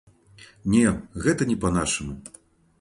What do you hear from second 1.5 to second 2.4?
не па-нашаму.